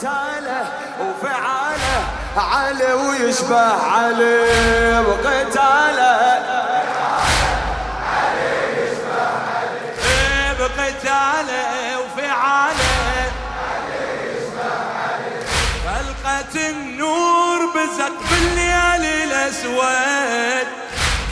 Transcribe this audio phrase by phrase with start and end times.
[0.00, 0.64] بقتاله
[1.00, 2.00] وفعاله
[2.36, 6.40] علي ويشبه علي بقتاله.
[10.58, 13.32] بقتاله وفعاله.
[15.84, 20.68] فلقة النور بزق بالليل الأسود.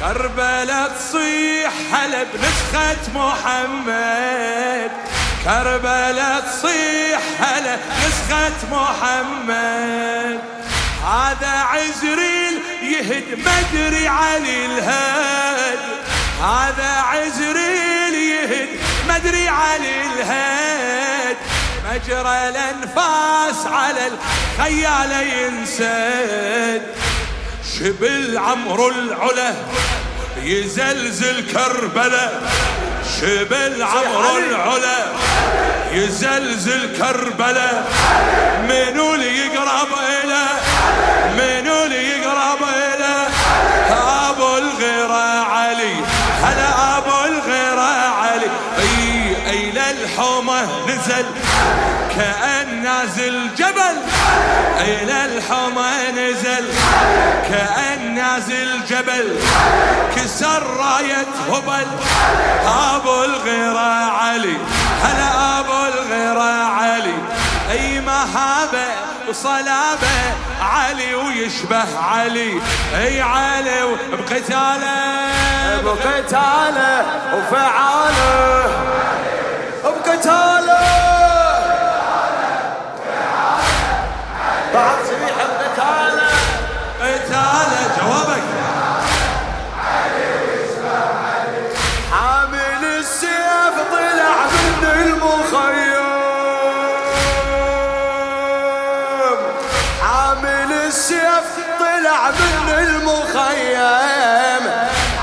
[0.00, 4.35] كربلة تصيح هلا بنسخة محمد.
[5.46, 10.40] كربلة تصيح هلا نسخة محمد.
[11.06, 15.78] هذا عزريل يهد مدري علي الهاد
[16.42, 18.68] هذا عزريل يهد
[19.08, 21.36] مدري علي الهاد
[21.90, 26.82] مجرى الأنفاس على الخيال ينسد.
[27.78, 29.54] شبل عمرو العلا
[30.42, 32.52] يزلزل كربلاء.
[33.20, 35.06] شبل عمرو العلا
[35.92, 37.84] يزلزل كربلاء
[38.68, 39.88] منو اللي يقرب
[40.24, 40.44] إلى
[41.38, 43.26] منو اللي يقرب إلى
[44.30, 45.94] أبو الغيرة علي.
[46.42, 48.50] هلا أبو الغيرة علي.
[48.78, 51.26] أي أي للحومة نزل.
[52.16, 53.96] كأن نازل جبل.
[54.80, 56.68] إلى الحومة نزل
[57.48, 59.38] كأن نازل جبل
[60.16, 61.86] كسر راية هبل.
[62.66, 64.56] أبو الغيرة علي
[65.02, 67.14] هلا أبو الغيرة علي.
[67.70, 68.86] أي مهابة
[69.28, 70.16] وصلابة
[70.60, 72.60] علي ويشبه علي.
[72.94, 78.70] أي علي بقتاله بقتاله وفعاله.
[79.84, 80.95] بقتاله.
[84.76, 86.28] بعد صبيح بقتاله
[87.00, 88.46] قتاله جوابك.
[92.12, 96.06] حامل السيف طلع من المخيم.
[100.02, 101.46] حامل السيف
[101.80, 104.62] طلع من المخيم.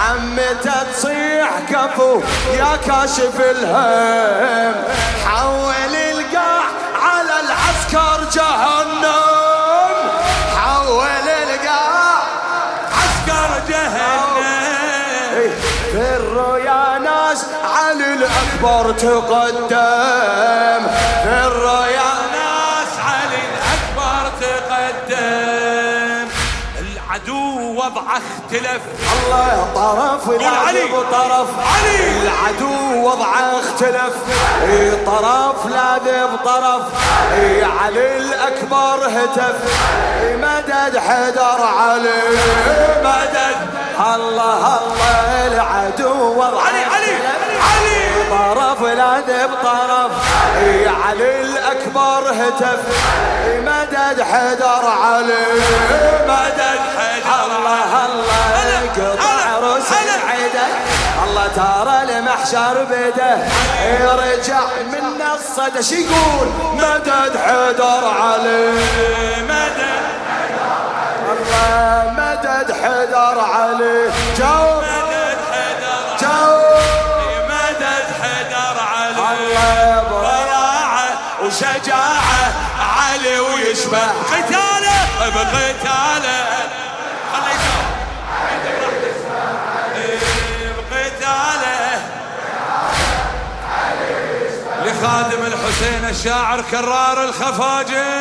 [0.00, 2.12] عمته تصيح كفو
[2.52, 4.74] يا كاشف الهم.
[5.26, 6.64] حول القاع
[7.02, 9.27] على العسكر جهنم.
[13.68, 14.38] جهنم.
[15.92, 20.82] فروا يا ناس علي الأكبر تقدم؟
[21.24, 26.28] فروا يا ناس علي الأكبر تقدم؟
[26.78, 28.82] العدو وضعه اختلف
[29.12, 30.22] الله طرف
[30.68, 30.84] علي.
[31.12, 31.48] طرف.
[31.58, 32.00] علي.
[32.22, 32.76] العدو
[33.08, 34.14] وضعه اختلف
[34.62, 36.82] اي طرف لا بطرف
[37.34, 39.56] اي علي الأكبر هتف.
[40.20, 42.22] اي مدد حدر علي.
[44.14, 47.12] الله الله العدو علي علي.
[47.68, 47.98] علي.
[48.30, 50.12] طرف لا بطرف
[50.56, 52.80] إي علي الأكبر هتف.
[53.46, 55.46] مدد حدر علي.
[56.28, 60.08] مدد حيدر الله الله قطع رسل.
[60.28, 60.66] عيده.
[61.24, 63.36] الله ترى المحشر بده
[64.00, 64.60] يرجع
[64.92, 68.72] من الصدى شي يقول مدد حدر علي.
[72.82, 80.02] حدر علي جاوب مدد حدر جاوب مدد حدر علي.
[80.10, 81.08] براعة
[81.42, 82.52] وشجاعة
[82.98, 84.98] علي ويشبه قتاله
[85.34, 86.44] بقتاله
[87.32, 87.58] خليه
[94.84, 98.18] لخادم الحسين الشاعر كرار الخفاجي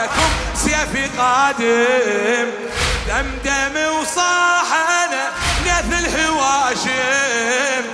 [0.00, 2.50] عليكم سيفي قادم.
[3.08, 4.68] دم دم وصاح
[5.04, 5.24] أنا
[5.64, 7.84] ليث الهواشم.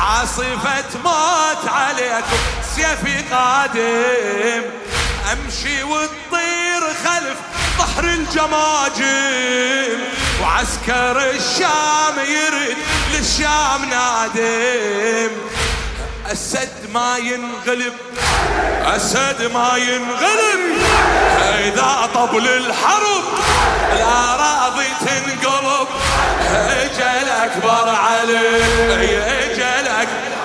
[0.00, 2.38] عاصفة موت عليكم
[2.76, 4.62] سيفي قادم.
[5.32, 7.38] أمشي وتطير خلف
[7.78, 9.98] ظهر الجماجم.
[10.42, 12.76] وعسكر الشام يرد
[13.14, 15.30] للشام نادم.
[16.30, 17.92] السد ما ينغلب
[18.94, 20.76] السد ما ينغلب.
[21.58, 23.24] إذا طبل الحرب
[23.92, 25.88] الاراضي تنقلب
[26.68, 30.36] أجل أكبر علي أجل أكبر.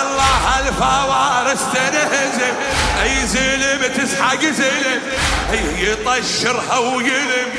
[0.00, 2.54] الله الفوارس تنهزم
[3.02, 5.02] أي زلم تسحق زلم
[5.78, 7.50] يطشرها ويلم.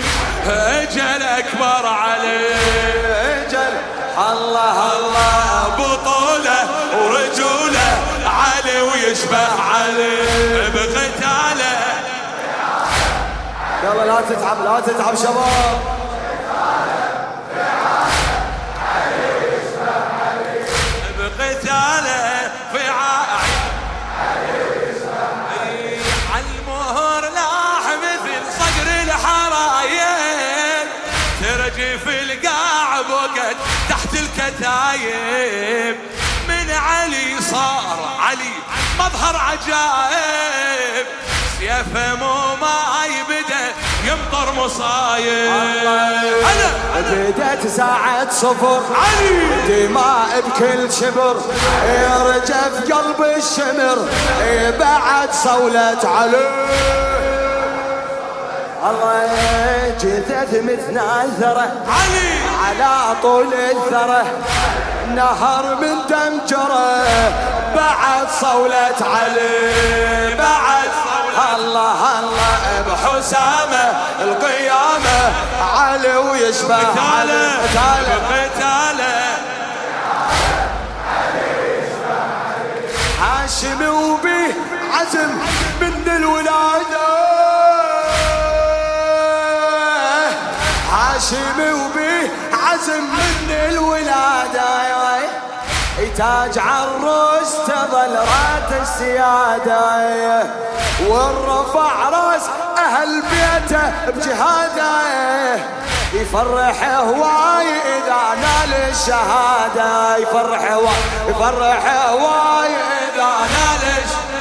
[0.47, 2.55] أجل أكبر عليه
[3.45, 3.77] أجل.
[4.17, 6.59] الله الله بطولة
[6.97, 7.87] ورجولة
[8.25, 10.17] علي ويشبه علي
[10.73, 11.77] بقتاله.
[13.83, 15.77] يلا لا تتعب لا تتعب شباب.
[34.47, 35.95] الكتايب
[36.47, 38.53] من علي صار علي
[38.99, 41.05] مظهر عجائب.
[41.59, 43.73] سيفه مو ما يبدأ
[44.03, 45.51] يمطر مصايب.
[46.45, 48.81] أنا بدت ساعة صفر.
[48.95, 49.85] علي.
[49.87, 51.35] دماء بكل شبر.
[52.21, 54.07] رجف قلب الشمر.
[54.79, 57.22] بعد صولة علي.
[58.89, 62.29] الله جثث مثل الثرى علي!
[62.63, 64.23] على طول الثرى
[65.15, 67.03] نهر من دم جرى
[67.75, 70.35] بعد صولة علي.
[70.35, 70.89] بعد
[71.55, 73.85] الله الله بحسامة
[74.21, 75.19] القيامة.
[75.77, 77.51] علي ويشبه علي.
[77.75, 79.23] قتالة.
[83.21, 84.53] هاشم وبيه
[84.93, 85.29] عزم
[85.81, 86.82] من الولادة
[92.83, 94.63] عزم من الولادة
[96.17, 100.43] تاج عروس تظل رات السيادة
[101.07, 102.41] والرفع راس
[102.77, 104.93] أهل بيته بجهاده
[106.13, 112.75] يفرح هواي إذا نال الشهادة يفرح هواي يفرح هواي
[113.13, 113.83] إذا نال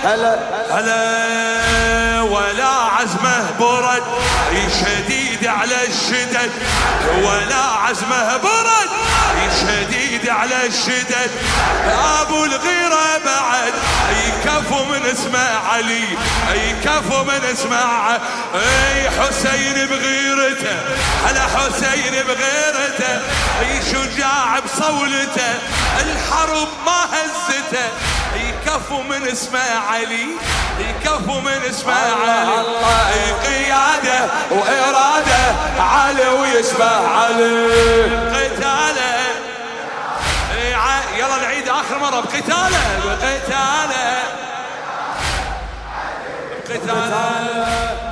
[0.05, 0.39] هلا
[0.71, 4.03] هلا ولا عزمه برد.
[4.81, 6.51] شديد على الشدد.
[7.25, 8.91] ولا عزمه برد.
[9.61, 11.31] شديد على الشدد.
[12.21, 13.73] أبو الغيرة بعد.
[14.27, 16.05] يكفو من اسمه علي.
[16.55, 18.21] يكفو من اسمه
[18.55, 20.77] أي حسين بغيرته.
[21.27, 23.21] على حسين بغيرته.
[23.61, 25.55] أي شجاع بصولته.
[26.01, 27.89] الحرب ما هزته.
[28.73, 30.27] يكفو من اسمه علي
[30.79, 33.37] يكفو من اسمه علي الله.
[33.45, 37.67] قياده وإرادة علي ويشبه علي
[38.27, 39.13] قتاله
[41.17, 42.21] يلا نعيد آخر مرة.
[42.21, 44.23] بقتاله بقتاله
[46.69, 48.12] بقتاله